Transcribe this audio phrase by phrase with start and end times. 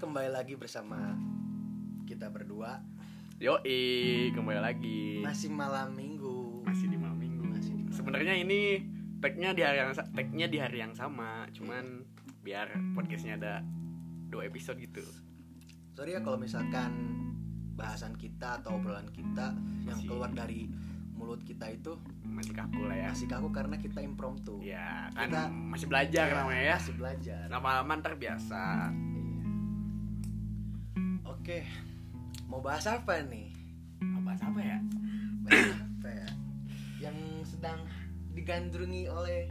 [0.00, 1.14] kembali lagi bersama
[2.04, 2.80] kita berdua
[3.36, 5.20] Yoi, kembali lagi.
[5.20, 6.60] masih malam minggu.
[6.60, 7.40] Masih di malam minggu.
[7.40, 7.96] Masih di malam.
[7.96, 8.84] Sebenarnya ini
[9.16, 12.04] tagnya di hari yang tagnya di hari yang sama, cuman
[12.40, 13.64] biar podcastnya ada
[14.28, 15.00] dua episode gitu.
[15.96, 16.92] Sorry ya kalau misalkan
[17.76, 19.56] bahasan kita atau obrolan kita
[19.88, 20.68] yang Masih- keluar dari
[21.16, 23.08] mulut kita itu Masih kaku lah ya.
[23.08, 24.60] masih kaku karena kita impromptu.
[24.60, 26.76] Ya, kan Kita- masih belajar Ya, namanya ya.
[26.76, 27.44] Masih belajar.
[27.48, 28.92] Lama-lama ntar biasa.
[31.40, 31.64] Oke.
[32.52, 33.48] Mau bahas apa nih?
[34.04, 34.78] Apa apa ya?
[35.48, 36.28] Bahas apa ya?
[37.00, 37.16] Yang
[37.56, 37.80] sedang
[38.36, 39.48] digandrungi oleh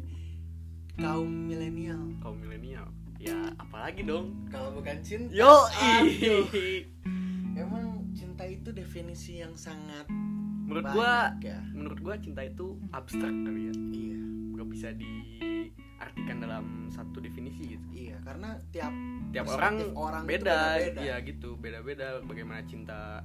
[1.02, 2.14] kaum milenial.
[2.22, 2.86] Kaum milenial.
[3.18, 4.38] Ya, apalagi dong?
[4.54, 5.34] Kalau bukan cinta.
[5.34, 5.66] Yo.
[7.58, 10.06] Emang cinta itu definisi yang sangat
[10.70, 11.60] menurut banyak gua ya.
[11.74, 13.76] menurut gua cinta itu abstrak kali ya.
[13.90, 14.22] Iya.
[14.62, 14.88] Gak bisa
[16.00, 17.86] diartikan dalam satu definisi gitu.
[17.92, 18.94] Iya, karena tiap
[19.30, 21.00] tiap perspektif orang, itu beda, beda-beda.
[21.02, 23.20] iya gitu beda-beda bagaimana cinta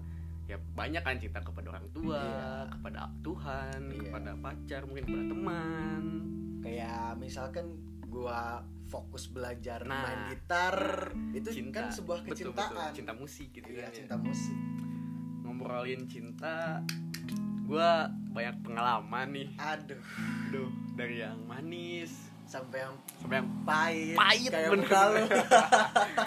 [0.45, 2.51] ya banyak kan cinta kepada orang tua Iya.
[2.69, 4.01] kepada Tuhan Iya.
[4.03, 6.03] kepada pacar mungkin kepada teman
[6.61, 7.67] kayak misalkan
[8.05, 10.77] gua fokus belajar Nah, main gitar
[11.33, 12.71] itu cinta kan sebuah Betul, kecintaan.
[12.75, 12.93] betul.
[12.93, 13.97] cinta musik gitu Iya, kan ya.
[13.97, 14.59] cinta musik.
[15.41, 16.83] ngobrolin cinta
[17.63, 17.91] gua
[18.29, 20.03] banyak pengalaman nih Aduh,
[20.51, 24.15] Duh, dari yang manis sampai yang sampai yang pahit.
[24.15, 24.87] pahit kayak bener.
[24.87, 25.25] lu.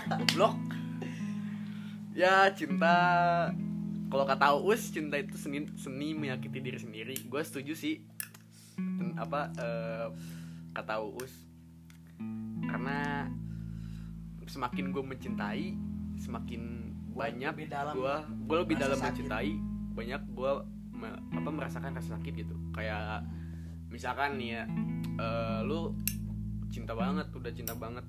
[0.19, 0.55] goblok
[2.11, 2.95] ya cinta
[4.07, 8.01] kalau kata Uus cinta itu seni seni menyakiti diri sendiri gue setuju sih
[9.15, 10.07] apa eh,
[10.73, 11.33] kata Uus
[12.65, 13.29] karena
[14.47, 15.65] semakin gue mencintai
[16.17, 16.61] semakin
[17.11, 17.53] Gua banyak
[17.93, 19.25] gue gue lebih dalam sakit.
[19.25, 19.51] mencintai
[19.93, 20.51] banyak gue
[20.93, 23.25] me- apa merasakan rasa sakit gitu kayak
[23.87, 24.63] misalkan nih ya
[25.17, 25.93] eh, lu
[26.67, 28.03] cinta banget udah cinta banget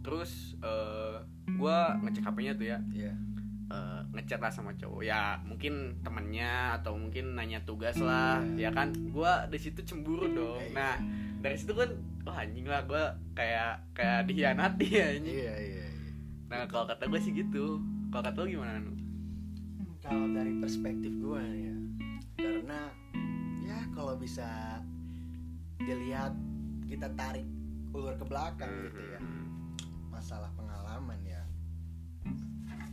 [0.00, 3.12] terus eh gue ngecek HP-nya tuh ya Iya.
[3.70, 8.68] eh, ngechat lah sama cowok ya mungkin temennya atau mungkin nanya tugas lah Iya.
[8.68, 10.74] ya kan gue di situ cemburu dong Iya.
[10.74, 10.94] nah
[11.40, 11.90] dari situ kan
[12.22, 16.10] wah anjing lah gue kayak kayak dihianati ya anjing Iya, iya, iya.
[16.48, 17.78] nah kalau kata gue sih gitu
[18.10, 18.92] kalau kata lo gimana Nu?
[20.00, 21.76] Kalau dari perspektif gua nih ya.
[22.34, 22.80] Karena
[23.62, 24.80] ya kalau bisa
[25.80, 26.34] dilihat
[26.84, 27.46] kita tarik
[27.90, 29.18] ulur ke belakang gitu ya.
[29.18, 29.46] Hmm.
[30.08, 31.42] Masalah pengalaman ya.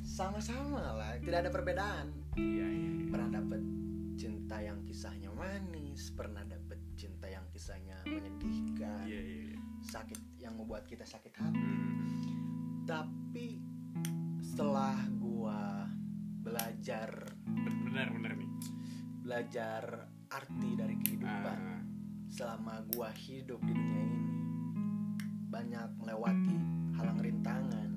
[0.01, 2.07] Sama-sama lah, tidak ada perbedaan.
[2.33, 3.05] iya iya iya.
[3.07, 3.61] pernah dapet
[4.13, 9.57] cinta yang kisahnya manis pernah dapet cinta yang kisahnya menyedihkan iya iya iya.
[9.83, 12.85] sakit yang membuat kita sakit hati Hmm.
[12.85, 13.57] tapi
[14.39, 15.85] setelah gua
[16.39, 17.09] belajar
[17.43, 18.51] Ben- benar benar nih
[19.19, 19.81] belajar
[20.27, 21.76] arti dari kehidupan Ah,
[22.37, 24.21] selama gua hidup di dunia ini
[25.47, 26.57] banyak melewati
[26.93, 27.89] halang rintangan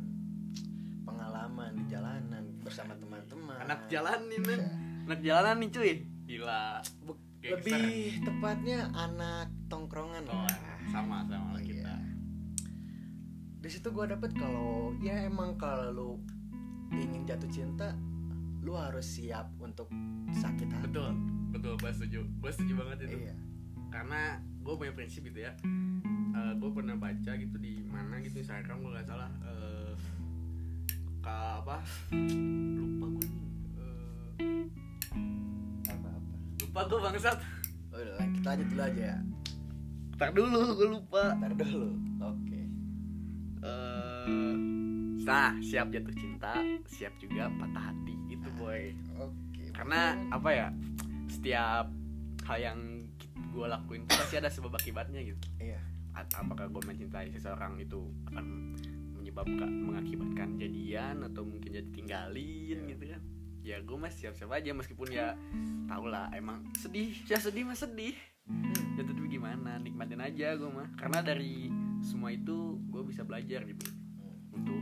[1.02, 4.68] pengalaman di jalanan bersama teman-teman anak jalan nih men Ya.
[5.06, 5.92] anak jalanan nih cuy
[6.24, 6.64] gila
[7.36, 7.50] Gangster.
[7.50, 7.88] lebih
[8.22, 10.56] tepatnya anak tongkrongan Oh, lah.
[10.88, 11.68] sama sama lah Iya.
[11.74, 11.94] kita
[13.60, 16.10] Di situ gue dapet kalau ya emang kalau lu
[16.90, 17.92] ingin jatuh cinta,
[18.58, 19.92] lu harus siap untuk
[20.32, 20.84] sakit hati.
[20.86, 21.12] betul
[21.50, 23.34] betul gue setuju gue setuju banget itu Iya.
[23.90, 24.20] Karena
[24.60, 25.52] gue punya prinsip gitu ya
[26.50, 29.94] gue pernah baca gitu di mana gitu Instagram gue nggak salah eh
[31.20, 31.76] ke apa
[32.76, 33.44] lupa gue nih
[34.40, 34.64] Eh,
[35.86, 36.34] Apa-apa.
[36.60, 37.38] lupa gue bangsat
[37.90, 39.18] Oh, udah kita lanjut dulu aja ya.
[40.14, 41.90] Ntar dulu gue lupa Ntar dulu.
[42.20, 42.60] Oke.
[43.60, 44.54] eh
[45.20, 49.68] nah siap jatuh cinta siap juga patah hati itu boy Oke.
[49.70, 50.68] karena apa ya
[51.28, 51.86] setiap
[52.42, 52.78] hal yang
[53.50, 55.80] gue lakuin tuh pasti ada sebab akibatnya gitu Iya.
[56.10, 58.74] Apakah gue mencintai seseorang itu akan
[59.14, 62.90] menyebabkan mengakibatkan jadian atau mungkin jadi tinggalin Iya.
[62.90, 63.22] gitu kan
[63.60, 65.36] ya gue masih siap-siap aja meskipun ya
[65.84, 68.98] tau lah emang sedih ya sedih mah sedih Hmm.
[68.98, 71.70] ya tapi gimana nikmatin aja gue mah karena dari
[72.02, 73.86] semua itu gue bisa belajar gitu
[74.50, 74.80] untuk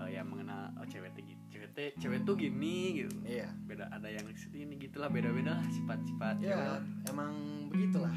[0.00, 1.37] eh, ya mengenal oh, cewek gitu
[1.78, 3.48] cewek tuh cewek tuh gini gitu Iya.
[3.64, 7.32] beda ada yang ini gitulah beda-beda lah sifat-sifat cewek Ya, emang
[7.70, 8.14] begitulah.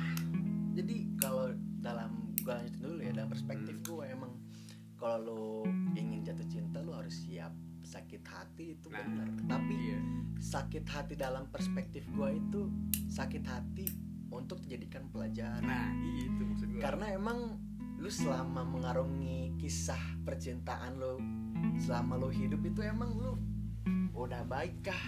[0.74, 4.32] Jadi kalau dalam gue lanjutin dulu ya dalam perspektif gue emang
[4.98, 5.44] kalau lu
[5.94, 7.54] ingin jatuh cinta lu harus siap
[7.86, 9.28] sakit hati itu Nah, benar.
[9.46, 10.00] Tapi iya
[10.42, 12.66] sakit hati dalam perspektif gue itu
[13.14, 13.86] sakit hati
[14.32, 15.62] untuk dijadikan pelajaran.
[15.62, 17.62] nah iya itu maksud gue Karena emang
[18.02, 21.22] lu selama mengarungi kisah percintaan lu
[21.78, 23.38] selama lu hidup itu emang lu
[24.12, 25.00] udah baikkah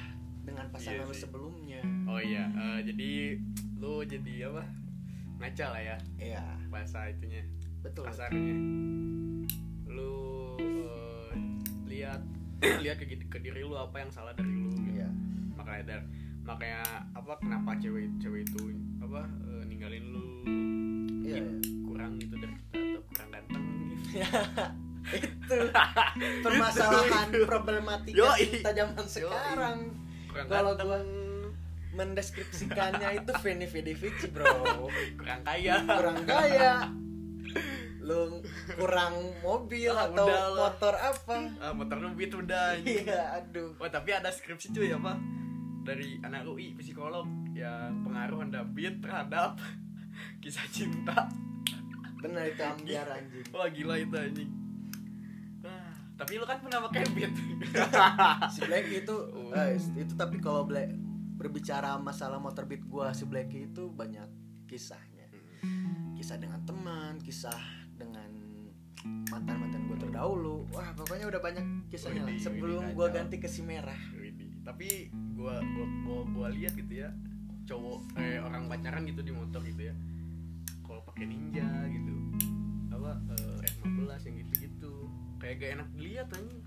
[0.43, 1.81] dengan pasangan Iya lu sebelumnya?
[2.07, 3.09] oh iya eh, jadi
[3.79, 4.63] lu jadi apa?
[5.39, 5.97] Ngaca lah ya.
[6.19, 7.43] Iya, bahasa itunya.
[7.83, 8.07] Betul.
[8.07, 8.55] kasarnya.
[9.91, 10.15] Lu
[10.59, 11.31] eh,
[11.87, 12.21] lihat
[12.83, 14.71] lihat ke, ke diri lu apa yang salah dari lu.
[14.71, 14.99] Gitu.
[14.99, 15.09] iya.
[15.59, 16.01] Makanya dar
[16.43, 16.83] makanya
[17.15, 20.23] apa kenapa cewek cewek itu apa eh, ninggalin lu?
[21.23, 21.39] Iya.
[21.39, 21.43] Iya.
[21.87, 23.95] kurang gitu dari kita atau kurang ganteng gitu
[25.15, 25.55] itu.
[26.45, 28.45] Permasalahan problematika Yoi.
[28.49, 29.77] cinta zaman sekarang.
[30.45, 30.99] Kalau gua
[31.93, 34.89] mendeskripsikannya itu Veni Vidi Vici bro.
[35.19, 35.75] Kurang kaya.
[35.79, 36.73] Kurang kaya.
[38.03, 38.43] Lu
[38.75, 40.59] kurang mobil Ah, atau udah lah.
[40.67, 41.37] motor apa?
[41.57, 43.77] Ah, motor lu beat udah iya aduh.
[43.77, 45.15] Wah tapi ada skripsi cuy apa?
[45.83, 47.23] Dari anak UI psikolog.
[47.53, 49.55] Yang pengaruh Honda Beat terhadap
[50.41, 51.29] kisah cinta.
[52.19, 53.43] bener itu ambiar anjing.
[53.51, 54.49] Wah gila itu anjing.
[56.13, 57.33] Tapi lu kan pernah pakai Beat.
[58.53, 59.49] si Blacky itu Oh.
[59.53, 60.93] eh, itu tapi kalau Black
[61.33, 64.29] berbicara masalah motor beat gua si Blacky itu banyak
[64.69, 65.27] kisahnya.
[66.13, 67.57] Kisah dengan teman kisah
[67.97, 68.29] dengan
[69.27, 70.69] mantan mantan gua terdahulu.
[70.71, 72.23] Wah pokoknya udah banyak kisahnya.
[72.23, 73.97] Lah Widih, sebelum widih, gua ganti ke si merah.
[74.63, 77.11] Tapi gua gua gua, gua lihat gitu ya
[77.63, 79.95] cowok eh orang pacaran gitu di motor gitu ya.
[80.85, 82.13] Kalau pakai ninja gitu.
[82.93, 84.62] Apa eh, F15 yang gitu-gitu
[85.43, 86.63] kayak gak enak dilihat anjing.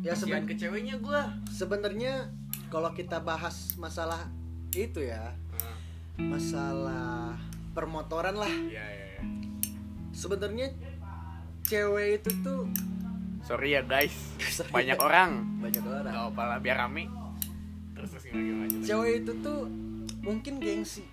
[0.00, 1.28] Ya seben- ke ceweknya gua.
[1.46, 2.32] sebenarnya
[2.66, 4.26] kalau kita bahas masalah
[4.72, 5.76] itu ya Ah,
[6.18, 7.36] masalah
[7.72, 8.48] permotoran lah.
[8.48, 9.22] Iya iya iya.
[10.10, 10.72] Sebenarnya
[11.62, 12.68] cewek itu tuh
[13.40, 14.14] sorry ya guys.
[14.54, 14.70] Sorry.
[14.72, 15.60] banyak orang.
[15.60, 16.08] Banyak orang.
[16.08, 17.04] Nggak apa lah biar rame.
[17.94, 18.84] Terus terus gimana gimana gimana?
[18.84, 19.60] cewek itu tuh
[20.20, 21.04] mungkin gengsi.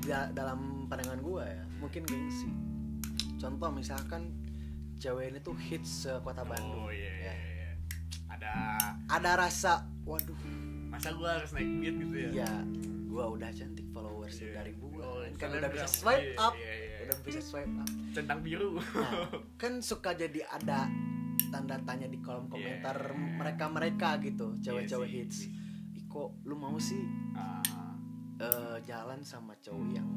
[0.00, 2.48] Da- dalam pandangan gua ya mungkin gengsi.
[3.36, 4.30] Contoh misalkan
[5.00, 6.84] cewek ini tuh hits kota Bandung.
[6.84, 7.34] oh iya iya ya.
[7.34, 7.70] iya
[8.28, 8.50] ada
[9.08, 10.36] ada rasa waduh.
[10.86, 12.30] Masa gua harus naik beat gitu ya?
[12.36, 12.52] Iya.
[13.06, 14.50] Gua udah cantik followers Iya.
[14.52, 16.54] udah ribuan Oh, kan udah bisa swipe Iya, up.
[16.54, 16.98] iya, iya.
[17.00, 17.88] udah bisa swipe up.
[18.10, 18.76] Centang biru.
[18.76, 19.10] Nah,
[19.56, 20.86] kan suka jadi ada
[21.48, 23.34] tanda tanya di kolom komentar Yeah.
[23.34, 25.38] mereka mereka gitu cewek-cewek sih, hits.
[25.96, 27.00] Iko lu mau sih?
[27.32, 27.96] Ah,
[28.36, 30.10] eh, jalan sama cowok yang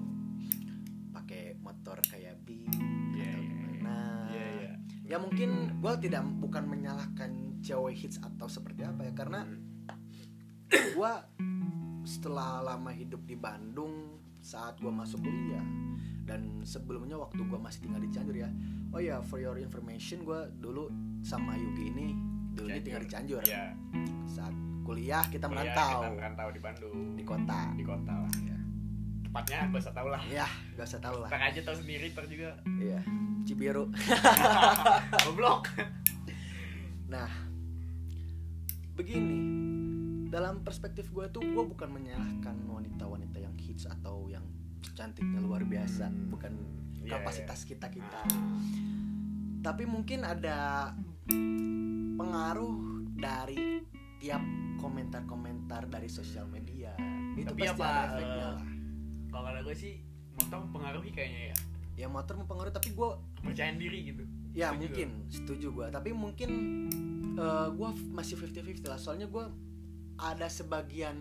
[1.09, 2.65] pakai motor kayak bi
[3.13, 3.95] Iya, atau gimana?
[4.27, 4.62] Iya iya
[5.03, 7.29] ya mungkin gua tidak bukan menyalahkan
[7.59, 9.59] cewek hits atau seperti apa ya karena Hmm.
[10.95, 11.21] gua
[12.03, 15.63] setelah lama hidup di Bandung saat gua masuk kuliah
[16.23, 18.49] dan sebelumnya waktu gua masih tinggal di Cianjur ya
[18.89, 20.87] oh ya for your information gua dulu
[21.21, 22.07] sama Yugi ini
[22.53, 23.41] dulunya tinggal di Cianjur.
[23.43, 23.73] Iya.
[24.25, 24.53] saat
[24.83, 26.47] kuliah kita Iya, merantau kita merantau.
[26.49, 26.97] di Bandung.
[27.15, 27.59] Di kota.
[27.73, 28.57] Di kota lah ya
[29.23, 30.21] tepatnya gak usah tau lah.
[30.27, 31.29] Ya gak usah tahu lah.
[31.31, 32.49] Ntar aja tau sendiri ntar juga.
[32.77, 32.99] Iya
[33.43, 33.91] Cibiru.
[35.27, 35.69] Goblok.
[37.07, 37.29] Nah
[38.95, 39.39] begini.
[40.33, 44.41] Dalam perspektif gue tuh gue bukan menyalahkan wanita-wanita yang hits atau yang
[44.97, 46.09] cantiknya luar biasa.
[46.09, 46.33] Hmm.
[46.33, 46.53] bukan
[47.03, 48.23] Iya, kapasitas kita kita.
[48.31, 48.63] Ah,
[49.59, 50.91] tapi mungkin ada
[52.15, 52.79] pengaruh
[53.11, 53.83] dari
[54.23, 54.39] tiap
[54.79, 56.95] komentar-komentar dari sosial media.
[57.35, 58.63] Itu Tapi pasti apa, ada efeknya lah.
[59.27, 59.93] kalau kata gue sih
[60.39, 61.55] motor mempengaruhi kayaknya ya
[61.93, 64.23] ya motor mempengaruhi tapi gue kepercayaan diri gitu.
[64.53, 64.79] Ya Setuju.
[64.81, 66.49] mungkin setuju gue tapi mungkin
[67.73, 68.97] gue masih 50-50 lah.
[68.97, 69.45] Soalnya gue
[70.15, 71.17] ada sebagian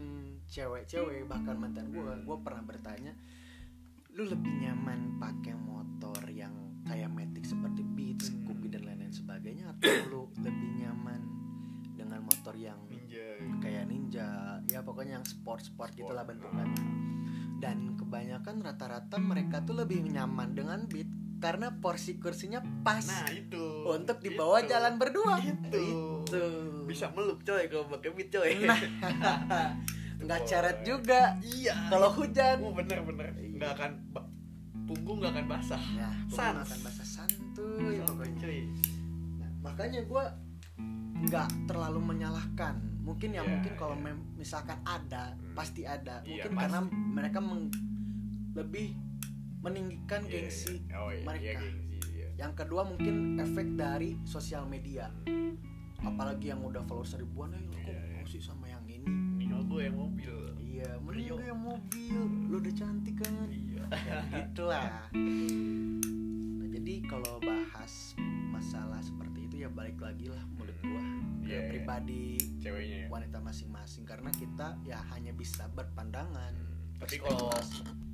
[0.47, 3.17] cewek-cewek bahkan mantan gue gue pernah bertanya
[4.13, 6.53] lu lebih nyaman pakai motor yang
[6.85, 8.49] kayak Matic seperti Beats, Hmm.
[8.73, 11.21] Dan lain-lain sebagainya atau lu lebih nyaman
[11.93, 13.37] dengan motor yang ninja.
[13.61, 14.57] kayak Ninja?
[14.65, 16.81] Ya pokoknya yang sport-sport gitulah bentukannya
[17.63, 21.07] dan kebanyakan rata-rata mereka tuh lebih nyaman dengan Beat
[21.39, 23.87] karena porsi kursinya pas nah itu.
[23.87, 24.75] untuk dibawa Itu.
[24.75, 25.39] jalan berdua.
[25.43, 25.83] Itu.
[26.27, 26.45] Itu.
[26.87, 28.51] bisa meluk coy kalau pakai beat coy.
[28.63, 28.79] Nah.
[30.23, 31.91] nggak ceret juga iya.
[31.91, 32.63] kalau hujan.
[32.63, 33.35] Oh bener bener.
[33.35, 33.91] Nggak akan
[34.87, 35.83] punggung nggak akan basah.
[35.99, 36.63] Nah Sans.
[36.63, 37.99] akan bahasa santuy.
[38.39, 38.61] Cuy
[39.39, 40.25] Nah, makanya gue
[41.33, 44.05] nggak terlalu menyalahkan mungkin ya Iya, mungkin kalau iya.
[44.05, 45.53] mem- misalkan ada Hmm.
[45.53, 46.61] pasti ada Iya, mungkin pasti.
[46.63, 47.73] karena mereka meng-
[48.53, 48.89] lebih
[49.59, 50.97] meninggikan Iya, gengsi iya.
[50.97, 51.43] oh, iya, mereka.
[51.43, 52.29] iya, gengsi iya.
[52.37, 55.09] yang kedua mungkin efek dari sosial media
[55.99, 58.13] apalagi yang udah followers ribuan eh kok Iya, iya.
[58.13, 61.35] mau sih sama yang ini minimal gue yang mobil iya mending Brio.
[61.35, 65.09] gue yang mobil lu udah cantik kan iya ya gitu lah
[66.59, 68.19] nah jadi kalau bahas
[69.73, 71.03] balik lagi lah menurut gua
[71.43, 71.69] ke Iya, iya.
[71.75, 72.25] pribadi
[72.63, 73.09] ceweknya ya?
[73.11, 74.05] wanita masing-masing.
[74.07, 76.55] Karena kita ya hanya bisa berpandangan.
[77.03, 77.51] Tapi perspektif kalau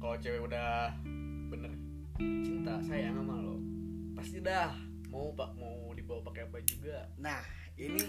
[0.01, 0.71] kalau cewek udah
[1.53, 1.73] bener
[2.19, 3.57] cinta sayang sama lo
[4.17, 4.75] pasti dah
[5.09, 6.99] mau pak mau dibawa pakai apa juga.
[7.21, 7.43] Nah
[7.77, 8.03] ini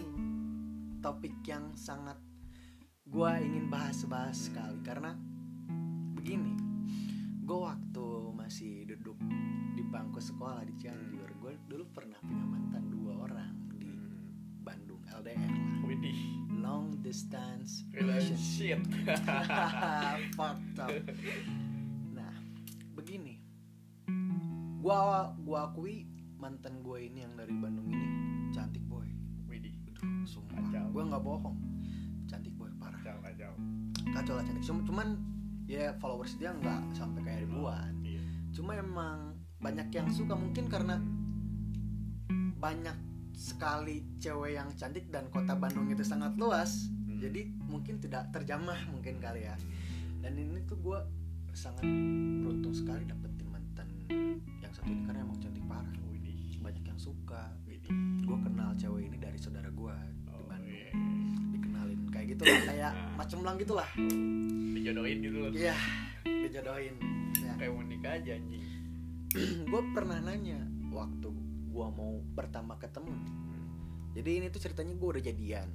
[1.03, 2.15] topik yang sangat
[3.03, 4.79] gua ingin bahas-bahas sekali.
[4.81, 5.13] Karena
[6.15, 6.55] begini
[7.43, 9.19] gua waktu masih duduk
[9.75, 12.88] di bangku sekolah di Cianjur gue dulu pernah punya mantan
[15.19, 15.51] LDR
[15.83, 16.19] Widih.
[16.63, 18.79] long distance relationship.
[20.39, 20.91] fucked up.
[22.15, 22.33] Nah
[22.95, 23.43] begini.
[24.79, 26.07] Gua gua akui
[26.39, 28.07] mantan gue ini yang dari Bandung ini
[28.55, 29.07] cantik boy.
[29.51, 29.75] Widih.
[30.23, 30.63] sumpah.
[30.87, 31.57] Gue nggak bohong.
[32.31, 32.95] Cantik boy parah.
[33.03, 33.53] Kacau, kacau.
[34.15, 34.63] kacau lah cantik.
[34.63, 35.07] Cuma- cuman
[35.67, 37.91] ya followers dia nggak sampai kayak ribuan.
[38.07, 38.23] Iya.
[38.49, 40.97] cuma emang banyak yang suka mungkin karena
[42.57, 42.97] banyak
[43.39, 47.17] sekali cewek yang cantik dan kota Bandung itu sangat luas Hmm.
[47.17, 49.55] jadi mungkin tidak terjamah mungkin kali ya
[50.19, 50.99] dan ini tuh gue
[51.49, 51.83] sangat
[52.37, 53.87] beruntung sekali dapetin mantan
[54.57, 56.59] yang satu ini karena emang cantik parah Widih.
[56.59, 57.91] banyak yang suka Widih.
[58.21, 60.91] gue kenal cewek ini dari saudara gue di Oh, Bandung iya.
[61.49, 63.15] dikenalin kayak gitu lah kayak Nah.
[63.17, 63.89] macam lang gitu lah
[64.69, 65.51] Dijodohin gitu loh.
[65.51, 65.75] iya
[66.23, 66.95] dijodohin
[67.37, 67.51] ya.
[67.57, 68.63] Kayak mau nikah aja anjing.
[69.65, 71.29] gue pernah nanya waktu
[71.79, 73.35] gue mau pertama ketemu nih.
[74.19, 75.71] jadi ini tuh ceritanya gue udah jadian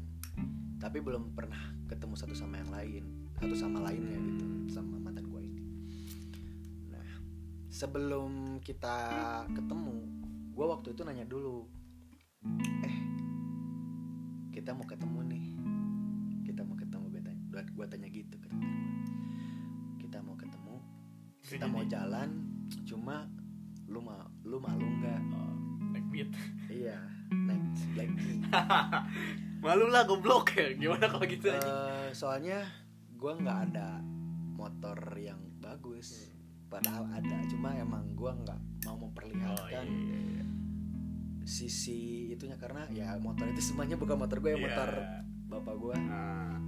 [0.77, 3.05] tapi belum pernah ketemu satu sama yang lain
[3.41, 5.65] satu sama lainnya gitu sama mantan gue ini.
[6.93, 7.09] Nah
[7.73, 8.97] sebelum kita
[9.57, 9.97] ketemu
[10.53, 11.65] gue waktu itu nanya dulu
[12.85, 12.97] eh
[14.53, 15.47] kita mau ketemu nih
[16.53, 20.77] kita mau ketemu gue tanya gue tanya gitu ke temen gue kita mau ketemu
[21.49, 22.29] kita mau jalan
[22.85, 23.25] cuma
[23.89, 25.23] lu ma lu malu nggak?
[25.33, 25.54] Oh,
[26.15, 26.31] naik
[26.71, 26.99] iya
[27.35, 28.33] next Blacky
[29.65, 30.53] Malu lah goblok.
[30.61, 30.77] Ya.
[30.85, 31.49] Gimana kalau gitu?
[31.49, 32.69] Eh, soalnya
[33.17, 33.97] gua nggak ada
[34.61, 36.29] motor yang bagus.
[36.69, 40.45] Padahal ada cuma emang gua nggak mau Oh iya memperlihatkan iya iya.
[41.49, 42.61] sisi itunya.
[42.61, 44.65] Karena ya motor itu semuanya bukan motor gue ya Iya.
[44.69, 44.91] motor
[45.49, 45.97] bapak gua.
[45.97, 46.61] Nah,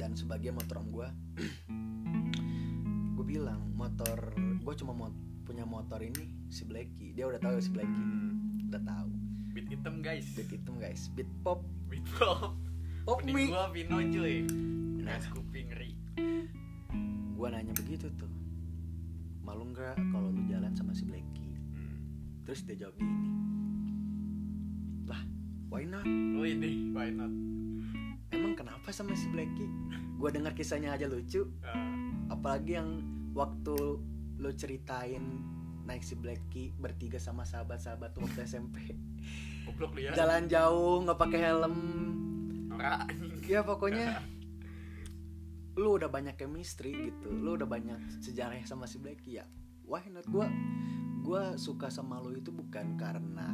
[0.00, 1.12] dan sebagian motor om gua
[3.20, 4.32] gue bilang motor
[4.64, 5.12] gue cuma mau
[5.44, 9.10] punya motor ini si Blacky dia udah tahu si Blacky hmm, udah tahu
[9.50, 10.26] beat hitam guys.
[10.32, 12.54] beat hitam guys beat pop Beat pop.
[13.02, 14.46] pop mie gua Vino cuy.
[15.02, 15.18] Nah.
[15.26, 15.90] Kuping ngeri.
[17.34, 18.28] gue nanya begitu tuh
[19.40, 21.96] malu nggak kalau lu jalan sama si Blacky Hmm.
[22.44, 23.30] terus dia jawab gini
[25.04, 25.22] lah
[25.66, 27.32] why not Oh ini, why not?
[28.30, 29.66] emang kenapa sama si Blacky
[30.14, 31.80] gue dengar kisahnya aja lucu Ah,
[32.30, 33.00] apalagi yang
[33.32, 33.76] waktu
[34.36, 35.40] lu ceritain
[35.90, 38.94] naik si Blacky bertiga sama sahabat-sahabat waktu SMP
[39.66, 40.14] goblok lu ya.
[40.14, 41.76] jalan jauh nggak pakai helm.
[43.44, 44.22] Ya pokoknya
[45.82, 47.28] lu udah banyak chemistry gitu.
[47.28, 49.44] Lu udah banyak sejarah sama si Blacky ya.
[49.82, 50.46] Why not gue
[51.20, 53.52] gue suka sama lu itu bukan karena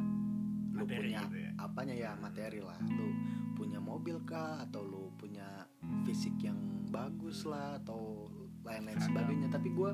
[0.76, 1.50] lu Materi punya gitu ya.
[1.56, 2.76] apanya ya materi lah.
[2.84, 3.08] Lu
[3.56, 4.60] punya mobil kah?
[4.60, 5.64] Atau lu punya
[6.04, 6.60] fisik yang
[6.92, 7.80] bagus lah?
[7.80, 8.28] Atau
[8.62, 9.48] lain-lain sebagainya.
[9.48, 9.90] Tapi gue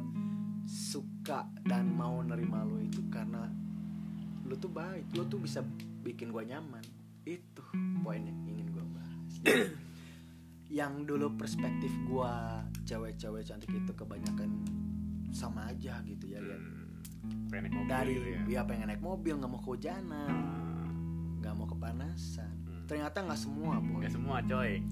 [0.67, 1.12] suka
[1.63, 3.47] dan mau nerima lu itu karena
[4.43, 5.63] lu tuh baik lu tuh bisa
[6.03, 6.83] bikin gue nyaman
[7.23, 7.63] itu
[7.97, 9.33] poin yang ingin gue bahas
[10.69, 12.35] yang dulu perspektif gue
[12.83, 14.51] cewek-cewek cantik itu kebanyakan
[15.31, 16.63] sama aja gitu ya lihat
[17.23, 18.41] Hmm, pengen naik mobil dari ya.
[18.49, 20.91] ya pengen naik mobil nggak mau kehujanan Ah,
[21.37, 22.83] nggak mau kepanasan Hmm.
[22.85, 24.83] ternyata nggak semua boy Nggak semua coy.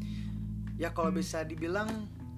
[0.77, 1.91] ya kalau bisa dibilang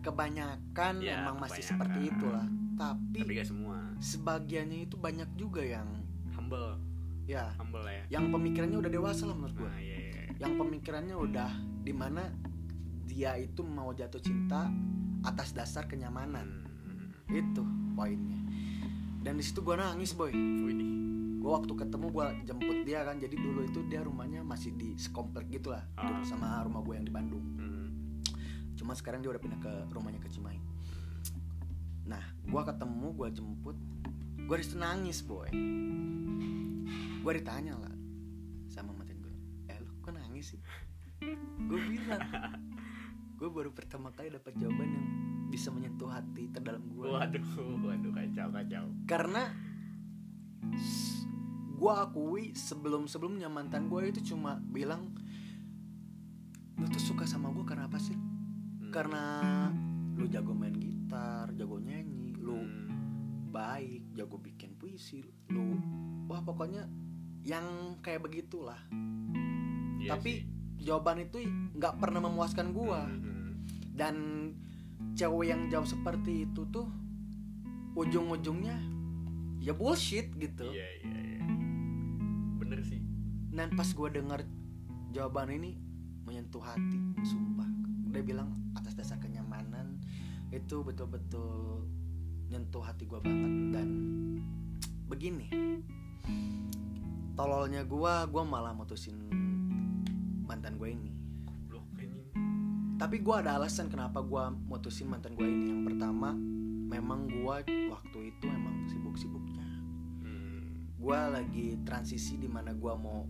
[0.02, 1.68] kebanyakan Ya, emang masih kebanyakan.
[1.68, 3.71] seperti itulah tapi, Tapi gak semua.
[4.02, 5.86] Sebagiannya itu banyak juga yang
[6.34, 6.74] Humble,
[7.24, 7.54] ya.
[7.56, 8.02] Humble ya.
[8.10, 10.22] yang pemikirannya udah dewasa lah menurut gue Nah, iya, iya.
[10.42, 12.26] yang pemikirannya udah di mana
[13.06, 14.66] dia itu mau jatuh cinta
[15.22, 16.64] atas dasar kenyamanan.
[16.82, 17.62] Hmm, itu
[17.94, 18.40] poinnya.
[19.22, 20.32] Dan di situ gue nangis boy.
[21.38, 23.20] Gue waktu ketemu gue jemput dia kan.
[23.20, 26.24] Jadi dulu itu dia rumahnya masih di sekomplek gitu lah Ah.
[26.24, 27.44] sama rumah gue yang di Bandung.
[27.54, 27.86] Hmm,
[28.74, 30.58] cuma sekarang dia udah pindah ke rumahnya ke Cimahi.
[32.08, 33.76] Nah gue ketemu gue jemput
[34.42, 35.48] gue di situ nangis boy.
[37.18, 37.94] Gue ditanya lah
[38.66, 39.32] sama mantan gue
[39.66, 40.60] eh lu kok nangis sih?
[41.62, 42.20] Gue bilang.
[43.34, 45.06] Gue baru pertama kali dapat jawaban yang
[45.48, 47.44] bisa menyentuh hati terdalam gue Waduh,
[47.82, 48.86] waduh kacau kacau.
[49.04, 49.52] karena
[51.74, 55.12] gue akui sebelum sebelumnya mantan gue itu cuma bilang
[56.72, 58.14] lu tuh suka sama gue karena apa sih?
[58.14, 58.88] Hmm.
[58.90, 59.22] karena
[60.14, 62.88] lu jago main gitar jago nyanyi lu Hmm,
[63.50, 65.76] baik jago bikin puisi lu
[66.28, 66.88] wah pokoknya
[67.42, 68.78] yang kayak begitulah.
[69.98, 70.46] Iya tapi
[70.78, 71.42] jawaban itu
[71.74, 73.06] nggak pernah memuaskan gua.
[73.06, 74.14] Hmm, dan
[75.18, 76.88] cewek yang jawab seperti itu tuh
[77.98, 78.78] ujung-ujungnya
[79.58, 80.70] ya bullshit gitu.
[80.70, 81.44] Iya iya iya.
[82.58, 83.02] Bener sih.
[83.52, 84.40] dan pas gua dengar
[85.12, 85.76] jawaban ini
[86.24, 87.68] menyentuh hati sumpah.
[88.08, 90.00] Dia bilang atas dasar kenyamanan
[90.52, 91.84] itu betul-betul
[92.52, 93.88] nyentuh hati gua banget dan
[95.08, 95.48] begini
[97.32, 99.16] tololnya gua gua malah mutusin
[100.44, 101.10] mantan gue ini
[103.00, 106.38] tapi gue ada alasan kenapa gue mutusin mantan gue ini yang pertama
[106.86, 107.56] memang gue
[107.90, 109.66] waktu itu emang sibuk-sibuknya
[110.22, 110.86] Hmm.
[110.94, 113.26] gue lagi transisi di mana gue mau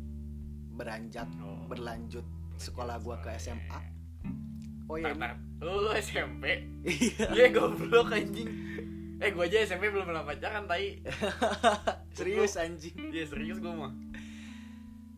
[0.76, 1.64] beranjak Oh.
[1.64, 2.20] berlanjut
[2.60, 3.80] sekolah gue ke SMA
[4.84, 5.16] oh iya.
[5.64, 6.68] Lu, lu SMP?
[6.84, 8.52] iya Iya goblok anjing.
[9.22, 10.98] Eh gua aja SMP belum pernah pacaran tai.
[12.18, 13.92] serius anjing Iya serius gua mah.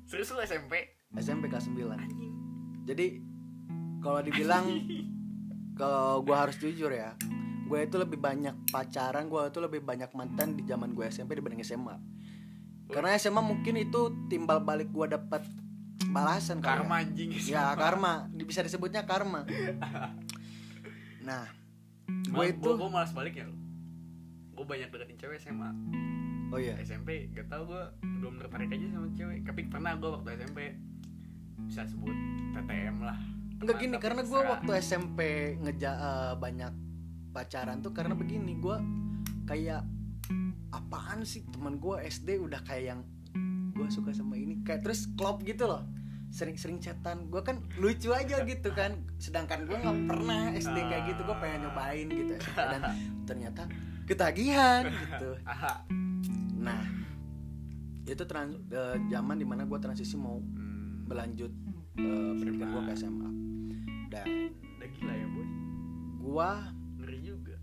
[0.04, 0.94] Serius lu SMP?
[1.14, 2.32] SMP kelas 9 Anjing.
[2.84, 3.22] jadi
[4.02, 4.66] kalau dibilang
[5.80, 7.14] kalau gue harus jujur ya
[7.64, 11.64] gue itu lebih banyak pacaran gue itu lebih banyak mantan di zaman gue SMP dibanding
[11.64, 11.96] SMA
[12.92, 15.40] karena SMA mungkin itu timbal balik gue dapat
[16.12, 16.76] balasan ya.
[16.76, 17.30] Karma anjing.
[17.48, 19.48] ya karma bisa disebutnya karma
[21.28, 21.48] nah
[22.04, 23.48] gue itu gua malas balik ya.
[24.64, 25.70] Gue banyak deketin cewek SMA.
[26.48, 26.72] oh iya?
[26.80, 29.44] SMP gak tau gue belum tertarik aja sama cewek.
[29.44, 30.72] Tapi pernah gue waktu SMP
[31.68, 32.16] bisa sebut
[32.56, 33.20] TTM lah.
[33.60, 35.20] Enggak gini karena gue waktu SMP
[35.60, 36.72] ngeja eh, banyak
[37.36, 38.76] pacaran tuh karena begini gue
[39.44, 39.84] kayak
[40.72, 41.44] apaan sih?
[41.52, 43.00] Teman gue SD udah kayak yang
[43.76, 44.64] gue suka sama ini.
[44.64, 45.84] Kayak terus klop gitu loh.
[46.32, 47.28] Sering-sering chatan.
[47.28, 48.96] Gue kan lucu aja gitu kan.
[49.20, 51.20] Sedangkan gue nggak pernah SD kayak gitu.
[51.28, 52.32] Gue pengen nyobain gitu.
[52.56, 52.80] Dan
[53.28, 53.68] ternyata
[54.04, 55.30] ketagihan gitu
[56.56, 56.80] nah
[58.04, 61.04] itu trans eh, zaman di mana gue transisi mau Hmm.
[61.04, 61.52] berlanjut
[61.94, 63.28] eh, pendidikan gue ke SMA
[64.08, 64.26] dan
[64.74, 65.46] Udah gila ya boy.
[66.18, 66.50] gue
[66.96, 67.56] Ngeri juga.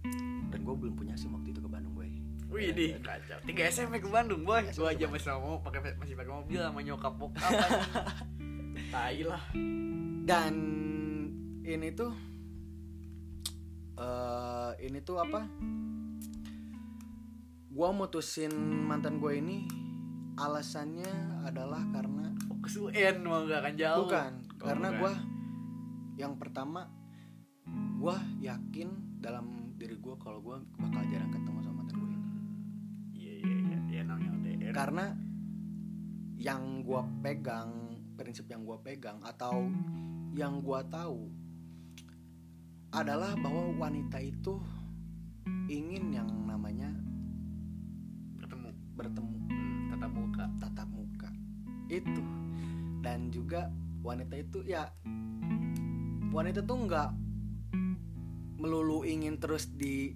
[0.47, 2.05] dan gue belum punya sim waktu itu ke Bandung gue
[2.51, 3.39] Wih di kacau.
[3.41, 4.59] Tiga SMP ke Bandung boy.
[4.67, 7.47] Ke aja masih mau pakai masih pakai mobil sama nyokap bokap.
[8.91, 9.43] Tai lah.
[10.21, 10.53] dan
[11.63, 12.11] ini tuh
[13.95, 15.47] eh ini tuh apa
[17.71, 18.51] gue mutusin
[18.83, 19.57] mantan gue ini
[20.35, 21.07] alasannya
[21.47, 23.99] adalah karena Fokus UN mah gak akan jauh.
[24.05, 24.31] bukan
[24.61, 25.13] Oh, karena gue
[26.15, 26.85] yang pertama
[27.97, 32.19] gue yakin dalam diri gue kalau gue bakal jarang ketemu sama mantan gue ini
[33.15, 33.77] Iya iya iya.
[33.89, 35.05] Iya namanya karena
[36.37, 37.71] yang gue pegang
[38.13, 39.65] prinsip yang gue pegang atau
[40.33, 41.25] yang gue tahu
[42.91, 44.59] adalah bahwa wanita itu
[45.65, 46.91] ingin yang namanya
[49.01, 49.37] Bertemu.
[49.49, 50.45] Hmm, tatap muka.
[50.57, 51.29] tatap muka
[51.89, 52.23] itu
[53.01, 53.67] dan juga
[53.99, 54.87] wanita itu ya
[56.29, 57.09] wanita tuh nggak
[58.55, 60.15] melulu ingin terus di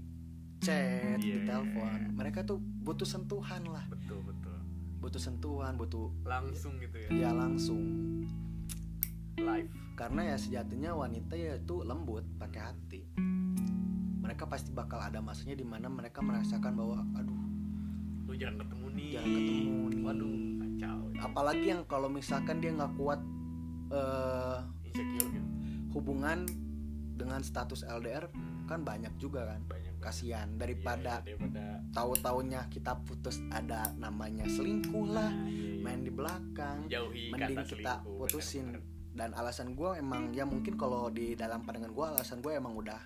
[0.61, 2.09] chat di Iya, iya, telepon iya.
[2.13, 4.55] mereka tuh butuh sentuhan lah Betul betul.
[5.01, 7.27] butuh sentuhan butuh Langsung gitu ya.
[7.27, 7.81] ya langsung
[9.35, 9.67] Live.
[9.93, 13.01] karena ya sejatinya wanita ya itu lembut pakai hati
[14.23, 17.44] mereka pasti bakal ada masanya di mana mereka merasakan bahwa aduh
[18.25, 19.07] Lu jarang ketemu nih.
[19.11, 20.01] Jarang ketemu nih.
[20.01, 20.99] Waduh kacau.
[21.17, 23.17] apalagi yang kalau misalkan dia nggak kuat
[24.83, 25.47] Insecure gitu.
[25.91, 26.43] hubungan
[27.11, 28.65] dengan status LDR Hmm.
[28.65, 35.05] kan banyak juga kan banyak kasihan daripada iya, daripada tahu-taunya kita putus ada namanya selingkuh
[35.07, 35.81] lah Nah, iya, iya.
[35.81, 39.13] main di belakang jauhi mending kata kita selingkuh, putusin bener-bener.
[39.13, 42.99] dan alasan gue emang ya mungkin kalau di dalam pandangan gue alasan gue emang udah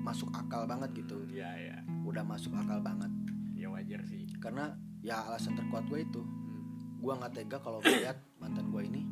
[0.00, 1.76] masuk akal banget gitu Iya iya.
[2.02, 3.19] udah masuk akal banget Ya
[3.90, 4.22] wajar sih.
[4.38, 7.02] karena ya alasan terkuat gue itu Hmm.
[7.02, 9.02] gue nggak tega kalau melihat mantan gue ini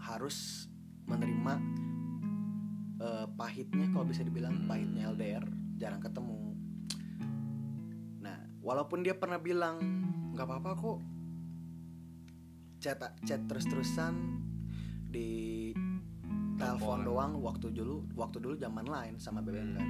[0.00, 0.64] harus
[1.04, 1.60] menerima
[3.04, 5.44] eh, pahitnya kalau bisa dibilang pahitnya LDR
[5.76, 6.56] jarang ketemu
[8.24, 9.76] nah walaupun dia pernah bilang
[10.32, 10.98] nggak apa-apa kok
[12.80, 12.96] chat
[13.28, 14.40] chat terus-terusan
[15.12, 15.68] di
[16.56, 17.04] telepon Telepon.
[17.04, 19.88] doang waktu dulu waktu dulu zaman lain sama BBM kan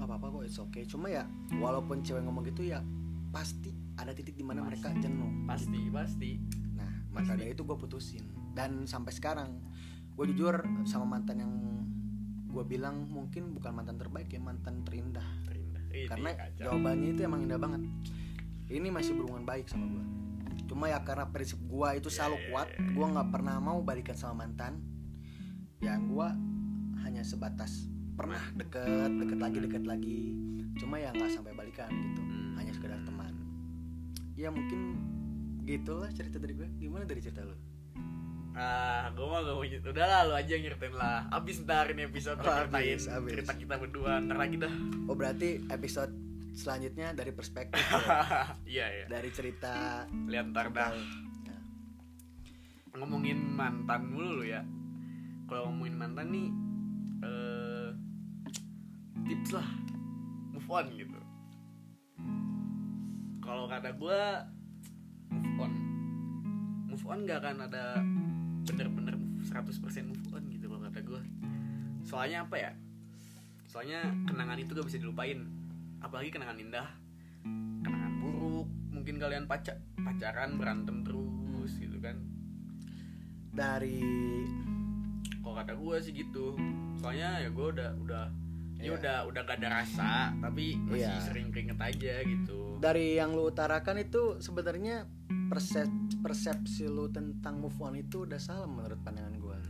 [0.00, 0.82] nggak apa-apa kok it's okay.
[0.88, 1.28] Cuma ya
[1.60, 2.80] walaupun cewek ngomong gitu ya
[3.30, 6.30] pasti ada titik di mana mereka jenuh Pasti pasti.
[6.74, 8.24] nah maka dari itu gue putusin.
[8.56, 9.60] Dan sampai sekarang
[10.16, 11.52] gue jujur sama mantan yang
[12.50, 15.28] gue bilang mungkin bukan mantan terbaik ya mantan terindah.
[15.46, 15.82] Terindah.
[15.92, 16.62] Ini karena kacau.
[16.64, 17.82] jawabannya itu emang indah banget.
[18.70, 20.04] Ini masih berhubungan baik sama gue
[20.70, 22.90] cuma ya karena prinsip gue itu Iya, selalu iya, kuat iya, iya.
[22.94, 24.78] gue nggak pernah mau balikan sama mantan.
[25.82, 26.28] Yang gue
[27.02, 30.20] hanya sebatas pernah deket deket lagi deket lagi.
[30.76, 32.20] Cuma ya nggak sampai balikan gitu.
[32.20, 32.54] Hmm.
[32.54, 33.32] hanya sekedar teman.
[34.34, 34.96] Ya mungkin
[35.62, 36.68] gitulah cerita dari gue.
[36.78, 37.56] Gimana dari cerita lo
[38.50, 41.22] Ah, gue mah gak mau nyet- Udah lah, lu aja yang nyeritain lah.
[41.30, 43.30] Abis ntar ini episode Oh, ceritain abis, abis.
[43.32, 44.74] cerita kita berdua Ntar lagi dah.
[45.06, 46.10] Oh berarti episode
[46.52, 47.94] selanjutnya dari perspektif ya?
[48.74, 49.04] Iya iya.
[49.06, 50.90] Dari cerita Lihat ntar dah.
[51.40, 51.58] Ya.
[52.92, 54.66] Ngomongin mantan mulu lu ya.
[55.46, 56.48] Kalau ngomongin mantan nih
[57.22, 57.69] eh
[59.26, 59.68] Tips lah.
[60.54, 61.20] Move on gitu.
[63.40, 64.22] Kalau kata gue
[65.30, 65.72] Move on.
[66.90, 67.84] Move on gak akan ada
[68.68, 69.72] Bener-bener 100%
[70.04, 71.22] move on gitu kalau kata gue
[72.04, 72.72] soalnya apa ya?
[73.68, 75.46] Soalnya kenangan itu gak bisa dilupain.
[76.00, 76.88] Apalagi kenangan indah
[77.80, 82.20] kenangan buruk mungkin kalian pacar pacaran berantem terus gitu kan.
[83.52, 84.00] Dari
[85.40, 86.56] kalau kata gue sih gitu.
[87.00, 88.24] Soalnya ya gue udah udah
[88.80, 88.92] ya Iya.
[88.96, 91.20] udah udah gak ada rasa tapi masih Iya.
[91.22, 92.58] sering keringet aja gitu.
[92.78, 95.04] Dari yang lu utarakan itu sebenarnya
[95.46, 99.60] persep- persepsi lu tentang move on itu udah salah menurut pandangan gua.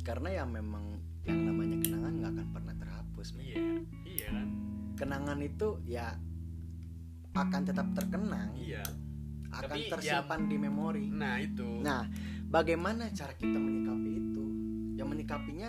[0.00, 3.58] Karena ya memang yang namanya kenangan nggak akan pernah terhapus iya
[4.04, 4.48] iya kan?
[4.94, 6.14] Kenangan itu ya
[7.32, 8.82] akan tetap terkenang iya.
[9.50, 11.06] akan Tapi ya- tersimpan di memori.
[11.08, 11.82] Nah itu.
[11.82, 12.06] Nah
[12.46, 14.44] bagaimana cara kita menyikapi itu?
[14.94, 15.68] Yang menyikapinya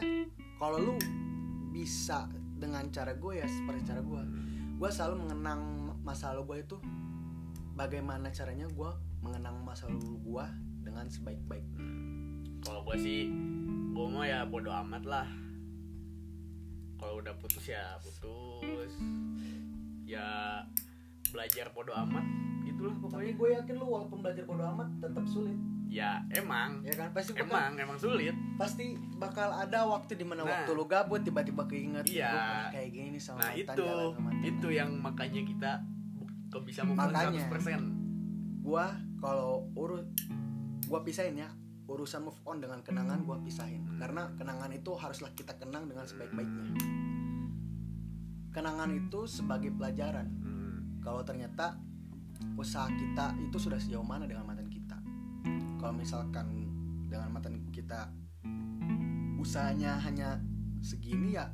[0.56, 0.96] kalau lu
[1.72, 2.30] bisa
[2.62, 4.22] dengan cara gue ya seperti cara gue.
[4.78, 5.62] Gue selalu mengenang
[6.06, 6.78] masa lalu gue itu
[7.74, 8.92] bagaimana caranya gue
[9.26, 10.46] mengenang masa lalu gue
[10.86, 11.66] dengan sebaik-baik.
[12.62, 13.26] Kalau gue sih
[13.92, 15.28] gue mah ya bodo amat lah.
[17.02, 18.94] Kalau udah putus ya putus.
[20.06, 20.62] Ya
[21.34, 22.26] belajar bodo amat
[22.62, 23.34] gitulah tapi pokoknya.
[23.34, 25.58] gue yakin lu walaupun belajar bodo amat tetap sulit
[25.92, 30.42] ya emang ya kan pasti bakal, emang emang sulit pasti bakal ada waktu di mana
[30.42, 30.64] Nah.
[30.64, 32.26] waktu lu gabut tiba-tiba keinget Iya.
[32.26, 35.72] "Gua pernah kayak gini sama nah itu jalan sama mantan." itu yang makanya kita
[36.48, 37.44] kok bisa Makanya.
[37.44, 37.84] 100%
[38.62, 40.08] gua kalau urus
[40.86, 41.52] gua pisahin ya
[41.86, 44.00] urusan move on dengan kenangan gua pisahin Hmm.
[44.00, 46.72] karena kenangan itu haruslah kita kenang dengan sebaik-baiknya
[48.52, 51.00] kenangan itu sebagai pelajaran Hmm.
[51.00, 51.76] kalau ternyata
[52.54, 54.71] usaha kita itu sudah sejauh mana dengan mantan
[55.82, 56.70] kalau misalkan
[57.10, 58.14] dengan mantan kita
[59.42, 60.38] usahanya hanya
[60.86, 61.50] segini ya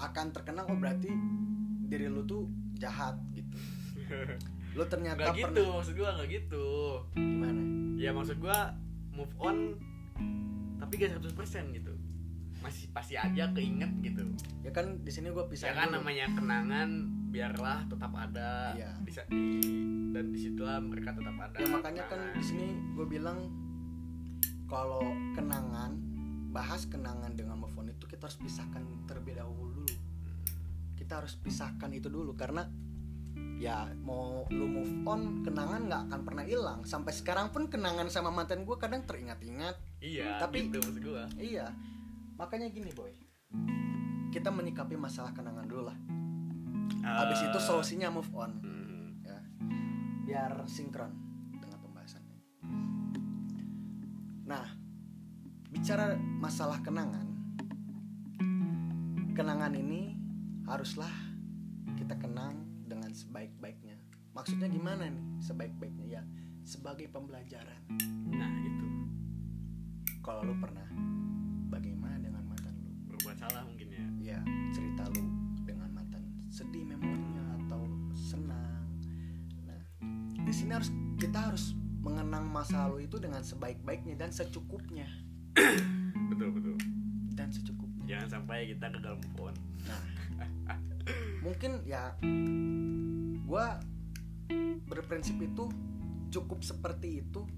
[0.00, 1.12] akan terkenang oh berarti
[1.86, 2.48] diri lu tuh
[2.80, 3.56] jahat gitu.
[4.72, 6.66] Lu ternyata Gak gitu, maksud gue gak gitu.
[7.12, 7.60] Gimana?
[8.00, 8.58] Ya maksud gue
[9.12, 9.76] move on
[10.80, 11.92] Tapi gak 100% gitu.
[12.64, 14.24] Masih pasti aja keinget gitu.
[14.64, 15.96] Ya kan di sini gue Ya pisahin kan dulu.
[16.00, 16.90] namanya kenangan
[17.32, 18.76] Biarlah tetap ada.
[18.76, 18.92] Iya.
[19.00, 19.64] Bisa di
[20.12, 21.56] Dan di situlah mereka tetap ada.
[21.56, 22.36] Ya makanya kan kenangan.
[22.36, 23.38] di sini gue bilang
[24.68, 25.00] kalau
[25.32, 25.96] kenangan
[26.52, 29.96] bahas kenangan dengan move on itu kita harus pisahkan terlebih dahulu dulu.
[30.92, 32.68] Kita harus pisahkan itu dulu karena
[33.56, 36.84] ya mau lu move on kenangan nggak akan pernah hilang.
[36.84, 39.80] Sampai sekarang pun kenangan sama mantan gue kadang teringat-ingat.
[40.04, 41.72] Iya tapi- gitu maksud gue iya
[42.36, 43.16] makanya gini boy.
[44.28, 46.21] Kita menyikapi masalah kenangan dulu lah
[47.00, 49.38] habis itu solusinya move on hmm, ya
[50.22, 51.12] biar sinkron
[51.56, 52.38] dengan pembahasannya.
[54.46, 54.66] Nah,
[55.72, 57.26] bicara masalah kenangan,
[59.32, 60.16] kenangan ini
[60.68, 61.10] haruslah
[61.96, 63.96] kita kenang dengan sebaik-baiknya.
[64.32, 66.22] Maksudnya gimana nih sebaik-baiknya ya?
[66.62, 67.82] Sebagai pembelajaran.
[68.30, 68.88] Nah itu
[70.22, 70.86] Kalau lu pernah
[71.68, 72.94] bagaimana dengan mantan lu?
[73.10, 74.38] Berbuat salah mungkin ya Ya,
[74.70, 75.31] cerita lu
[76.52, 77.80] sedih memorinya atau
[78.12, 78.84] senang.
[79.64, 79.80] Nah,
[80.44, 81.72] di sini harus kita harus
[82.04, 85.06] mengenang masa lalu itu dengan sebaik-baiknya dan secukupnya
[86.34, 86.76] Betul betul
[87.32, 88.04] dan secukupnya.
[88.04, 89.56] Jangan sampai kita gagal move on
[89.88, 90.02] Nah,
[91.44, 92.12] mungkin ya
[93.48, 93.80] gua
[94.86, 95.72] berprinsip itu
[96.28, 97.48] cukup seperti itu.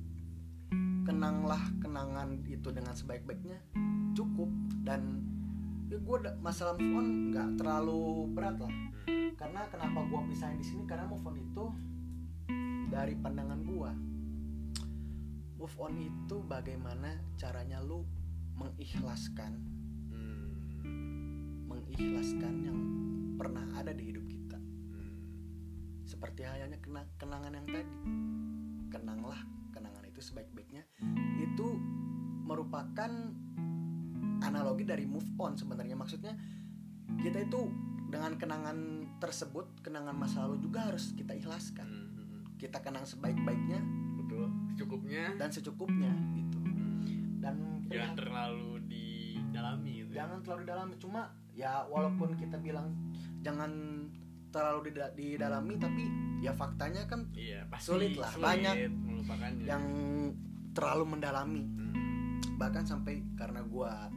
[1.05, 3.59] Kenanglah kenangan itu dengan sebaik-baiknya
[4.15, 4.49] cukup
[4.87, 5.34] dan
[5.95, 8.75] ya gue masalah move on nggak terlalu berat lah.
[9.39, 10.83] Karena kenapa gua pisahin di sini?
[10.91, 11.65] Karena move on itu
[12.91, 13.95] dari pandangan gua.
[15.55, 18.03] Move on itu bagaimana caranya lu
[18.59, 19.75] mengikhlaskan
[20.85, 22.79] Hmm, mengikhlaskan yang
[23.39, 24.59] pernah ada di hidup kita.
[24.59, 25.15] Hmm.
[26.05, 27.95] seperti halnya kena, kenangan yang tadi.
[28.91, 30.85] Kenanglah kenangan itu sebaik-baiknya.
[31.39, 31.79] Itu
[32.45, 33.11] merupakan
[34.55, 35.99] analogi dari move on sebenarnya.
[35.99, 36.39] Maksudnya
[37.19, 37.67] kita itu
[38.07, 38.79] dengan kenangan
[39.19, 41.83] tersebut kenangan masa lalu juga harus kita ikhlaskan.
[41.91, 42.43] Hmm, hmm, hmm.
[42.63, 43.83] kita kenang sebaik-baiknya.
[44.23, 44.47] Betul.
[44.79, 45.35] Secukupnya.
[45.35, 46.59] Dan secukupnya gitu.
[46.63, 47.43] Hmm.
[47.43, 47.61] dan
[47.93, 50.17] jangan terlalu didalami gitu ya.
[50.23, 50.95] jangan terlalu didalami.
[51.03, 52.95] Cuma ya walaupun kita bilang
[53.43, 53.71] jangan
[54.55, 56.05] terlalu dida- didalami tapi
[56.39, 59.65] ya faktanya kan iya pasti sulit lah, banyak melupakannya.
[59.67, 59.85] yang
[60.73, 61.63] terlalu mendalami.
[61.67, 62.04] Hmm.
[62.57, 64.09] Bahkan sampai karena gua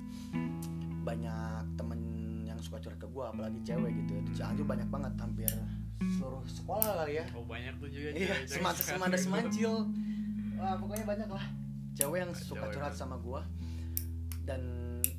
[1.03, 1.99] banyak temen
[2.43, 5.51] yang suka curhat ke gua apalagi cewek gitu ya di Cianjur banyak banget hampir
[6.17, 7.25] seluruh sekolah kali ya.
[7.33, 9.89] Oh banyak tuh juga iya semata semada semancil
[10.57, 11.45] Wah, pokoknya banyak lah.
[11.93, 13.01] Cewek yang suka Cewek curhat banget.
[13.01, 13.41] sama gua.
[14.41, 14.61] Dan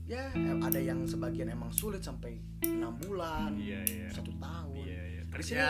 [0.08, 0.26] ya
[0.62, 4.10] ada yang sebagian emang sulit sampai enam bulan iya iya.
[4.10, 4.82] satu tahun.
[4.82, 5.22] Iya iya.
[5.30, 5.68] Terus ya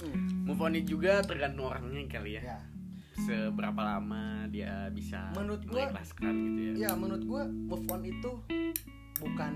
[0.00, 2.56] Hmm, move on juga tergantung orangnya kali ya.
[2.56, 2.58] Ya
[3.20, 6.72] seberapa lama dia bisa Menurut gua- mengikhlaskan gitu ya?
[6.78, 8.30] Ya menurut gue move on itu
[9.16, 9.52] bukan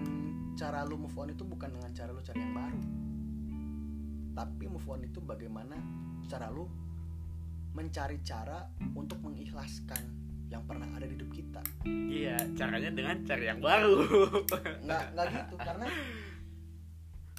[0.55, 2.81] cara lu move on itu bukan dengan cara lu cari yang baru.
[4.35, 5.77] Tapi move on itu bagaimana
[6.25, 6.67] cara lu
[7.73, 8.63] mencari cara
[8.95, 10.03] untuk mengikhlaskan
[10.47, 11.63] yang pernah ada di hidup kita.
[11.89, 14.05] Iya caranya dengan cari yang baru.
[14.85, 15.87] Nggak nggak gitu karena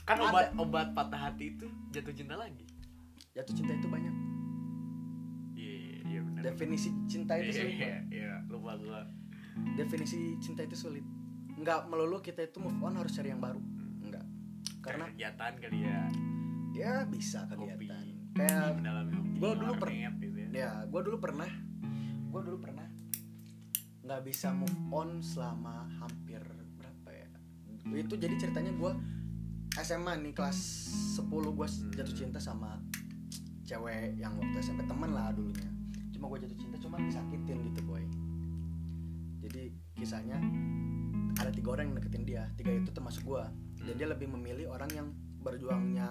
[0.05, 0.25] kan Ada.
[0.27, 2.65] obat obat patah hati itu jatuh cinta lagi.
[3.31, 4.13] Jatuh cinta itu banyak
[6.43, 8.33] definisi cinta itu sulit iya iya.
[8.49, 9.01] Lupa gua
[9.79, 11.05] definisi cinta itu sulit.
[11.55, 13.61] Nggak melulu kita itu move on harus cari yang baru.
[14.03, 14.25] Nggak.
[14.83, 16.01] Karena kegiatan kali ya.
[16.75, 20.49] Ya bisa kopi kegiatan kayak mendalami hobi gua dulu per- warnet gitu ya.
[20.51, 21.49] Ya gue dulu pernah
[22.35, 22.87] gue dulu pernah
[24.03, 26.43] nggak bisa move on selama hampir
[26.75, 27.27] berapa ya?
[27.95, 28.91] Itu jadi ceritanya gue
[29.75, 30.59] SMA nih kelas
[31.19, 32.79] 10 gue jatuh cinta sama
[33.67, 35.74] cewek yang waktu SMP temen lah dulunya
[36.15, 38.03] cuma gue jatuh cinta cuma disakitin gitu boy.
[39.43, 40.39] Jadi kisahnya
[41.35, 42.43] ada tiga orang yang deketin dia.
[42.55, 43.43] Tiga itu termasuk gue
[43.85, 45.07] dan dia lebih memilih orang yang
[45.45, 46.09] berjuangnya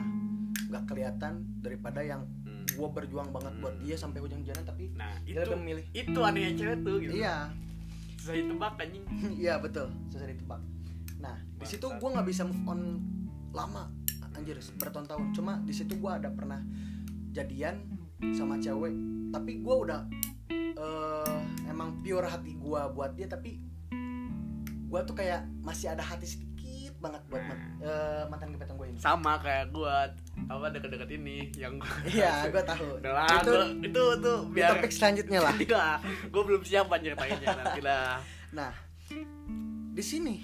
[0.70, 2.62] nggak kelihatan daripada yang Hmm.
[2.70, 6.20] gue berjuang banget buat dia sampai ujung jalan tapi nah itu dia lebih memilih itu
[6.22, 7.12] anehnya cewek tuh gitu.
[7.20, 7.36] Iya.
[8.20, 9.04] Susah ditebak anjing.
[9.42, 9.86] Iya betul.
[10.08, 10.60] Susah ditebak.
[11.20, 12.80] Nah di situ gue nggak bisa move on
[13.52, 13.90] lama
[14.34, 15.30] anjir bertahun-tahun.
[15.36, 16.62] Cuma di situ gue ada pernah
[17.34, 17.93] jadian
[18.30, 18.94] sama cewek
[19.30, 20.00] tapi gue udah
[20.50, 23.58] eh, emang pure hati gue buat dia tapi
[24.84, 26.52] gue tuh kayak masih ada hati sedikit
[26.96, 30.06] banget buat man- eh, mantan gebetan gue ini sama kayak gua
[30.44, 31.76] apa deket-deket ini yang
[32.08, 33.00] iya gue tahu
[33.36, 35.86] itu gua- itu di biar topik selanjutnya lah Iya,
[36.24, 38.18] gue belum siap tanya nanti lah.
[38.56, 38.70] nah
[39.90, 40.36] di sini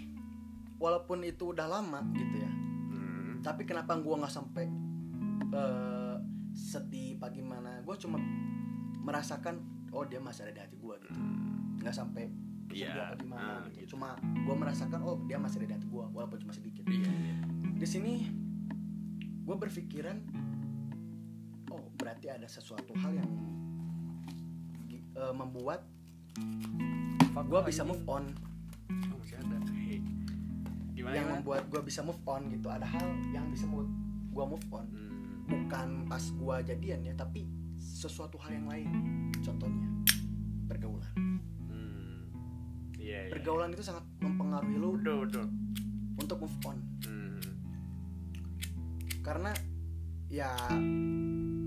[0.77, 2.51] walaupun itu udah lama gitu ya
[2.91, 3.39] Hmm.
[3.41, 4.67] tapi kenapa gua nggak sampai
[5.49, 6.17] eh,
[6.53, 7.50] sedih gimana
[7.91, 8.23] gue cuma
[9.03, 9.59] merasakan
[9.91, 11.19] oh dia masih ada di hati gue gitu
[11.83, 12.31] nggak sampai
[12.71, 13.83] Iya, apa gimana ah, gitu.
[13.83, 13.89] gitu.
[13.99, 17.35] cuma gue merasakan oh dia masih ada di hati gue walaupun cuma sedikit Iya, iya.
[17.75, 18.31] di sini
[19.43, 20.23] gue berpikiran
[21.67, 23.31] oh berarti ada sesuatu hal yang
[25.19, 25.83] eh, membuat
[27.35, 28.31] gue bisa move on
[29.11, 29.19] Oh.
[30.95, 31.39] Gimana yang gimana?
[31.39, 33.91] membuat gue bisa move on gitu ada hal yang bisa membuat
[34.31, 35.67] gue move on Hmm.
[35.67, 37.43] bukan pas gua jadian ya tapi
[38.01, 38.89] sesuatu hal yang lain
[39.39, 39.89] contohnya
[40.65, 41.13] pergaulan
[41.69, 42.33] Hmm.
[42.97, 43.31] Iya, iya.
[43.31, 45.45] pergaulan itu sangat mempengaruhi lu Udah, udah.
[46.17, 47.41] untuk move on Hmm.
[49.21, 49.53] karena
[50.27, 50.49] ya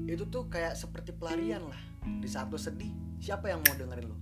[0.06, 1.80] itu tuh kayak seperti pelarian lah
[2.19, 4.17] di saat lu sedih siapa yang mau dengerin lu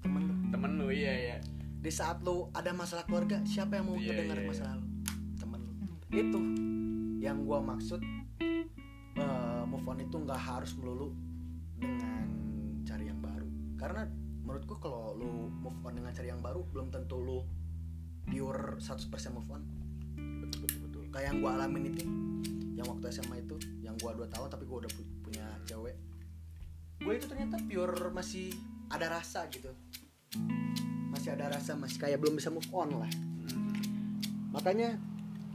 [0.00, 1.36] temen lu Temen lu iya, iya.
[1.78, 4.86] di saat lu ada masalah keluarga siapa yang mau Iya, ngedengerin iya, masalah lu
[5.36, 5.74] temen lu
[6.10, 6.40] itu
[7.18, 8.00] yang gua maksud
[9.88, 11.08] move on itu nggak harus melulu
[11.80, 12.28] dengan
[12.84, 13.48] cari yang baru.
[13.80, 14.04] Karena
[14.44, 17.40] menurutku kalau lu move on dengan cari yang baru belum tentu lu
[18.28, 19.64] pure 100% move on.
[20.44, 21.02] Betul, betul, betul.
[21.08, 22.04] kayak yang gua alamin itu
[22.76, 25.96] yang waktu SMA itu yang gua 2 tahun tapi gua udah pu- punya cewek.
[27.00, 28.52] Gue itu ternyata pure masih
[28.92, 29.72] ada rasa gitu.
[31.08, 33.08] Masih ada rasa masih kayak belum bisa move on lah.
[33.48, 33.72] Hmm.
[34.52, 35.00] makanya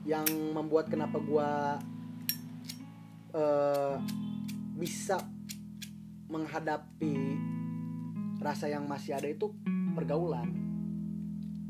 [0.09, 0.25] yang
[0.57, 1.77] membuat kenapa gua
[3.33, 3.95] eh,
[4.77, 5.17] bisa
[6.29, 7.13] menghadapi
[8.41, 9.53] rasa yang masih ada itu
[9.93, 10.49] pergaulan.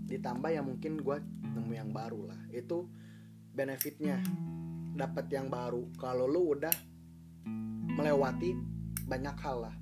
[0.07, 2.39] Ditambah yang mungkin gua nemu yang baru lah.
[2.51, 2.87] Itu
[3.55, 4.19] benefitnya.
[4.93, 5.89] Dapat yang baru.
[5.97, 6.73] Kalau lu udah
[7.97, 8.53] melewati
[9.09, 9.75] banyak hal lah.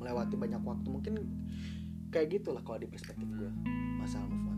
[0.00, 0.88] Melewati banyak waktu.
[0.88, 1.14] Mungkin
[2.08, 3.52] kayak gitulah kalau di perspektif gua.
[4.00, 4.55] Masalah move on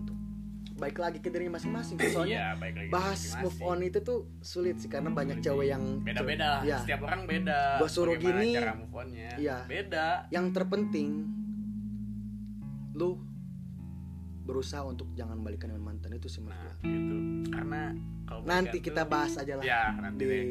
[0.79, 2.89] baik lagi ke diri masing-masing soalnya Iya, baik lagi.
[2.89, 3.43] bahas masing-masing.
[3.45, 6.63] move on itu tuh sulit sih karena banyak cewek yang beda-beda lah.
[6.63, 7.61] ya Setiap orang beda.
[7.77, 9.31] Gua suruh Bagaimana gini, cara move on-nya.
[9.37, 9.57] iya.
[9.65, 10.07] Beda.
[10.29, 11.11] yang terpenting
[12.95, 13.19] lu
[14.41, 16.89] berusaha untuk jangan balikan dengan mantan itu sih menurut Nah, gua.
[16.89, 17.17] gitu.
[17.51, 17.81] Karena
[18.25, 20.45] kalau nanti kita tuh- bahas aja lah Ya, nanti di deh.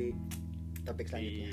[0.84, 1.50] topik di selanjutnya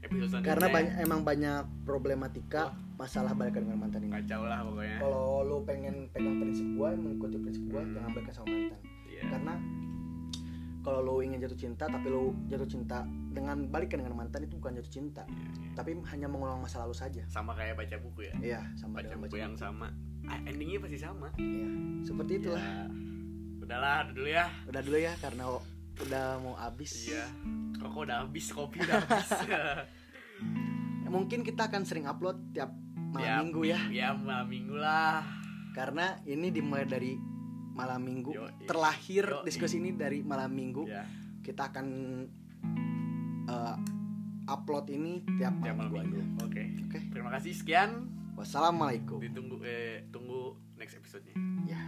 [0.00, 0.46] episode selanjutnya.
[0.48, 2.62] karena banyak emang banyak problematika
[2.98, 4.98] masalah balikan dengan mantan ini kacau lah pokoknya.
[4.98, 7.94] kalau lu pengen pegang prinsip gua mengikuti prinsip gua Hmm.
[7.94, 9.22] jangan balikan sama mantan Iya.
[9.28, 9.54] karena
[10.80, 14.74] kalau lu ingin jatuh cinta tapi lu jatuh cinta dengan balikan dengan mantan itu bukan
[14.74, 15.70] jatuh cinta Iya, iya.
[15.74, 18.34] tapi hanya mengulang masa lalu saja Sama kayak baca buku ya.
[18.40, 19.94] iya sama Baca buku yang sama.
[20.24, 21.30] Ah, endingnya pasti sama.
[21.36, 21.68] iya
[22.02, 22.82] seperti itulah Ya.
[23.60, 24.46] Udahlah udah dulu ya.
[24.64, 25.44] udah dulu ya karena
[25.98, 27.26] udah mau habis Iya.
[27.78, 29.30] Rokok udah habis, kopi udah habis.
[31.08, 32.68] mungkin kita akan sering upload tiap
[33.18, 35.26] malam Tiap minggu ya Ya malam minggu lah.
[35.70, 37.14] karena ini dimulai dari
[37.72, 38.64] malam minggu Yoi.
[38.64, 39.44] terlahir Yoi.
[39.44, 41.02] diskusi ini dari malam minggu Ya.
[41.40, 41.86] kita akan
[43.46, 43.76] uh,
[44.48, 46.98] upload ini tiap tiap malam malam minggu minggu oke Oke.
[47.08, 47.90] terima kasih sekian
[48.34, 51.34] wassalamualaikum ditunggu eh tunggu next episode-nya
[51.68, 51.80] ya